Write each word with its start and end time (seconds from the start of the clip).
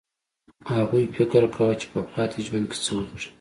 هغوی 0.75 1.05
فکر 1.15 1.43
کاوه 1.55 1.75
چې 1.81 1.87
په 1.93 1.99
پاتې 2.11 2.39
ژوند 2.45 2.65
کې 2.71 2.77
څه 2.85 2.91
وکړي 2.97 3.27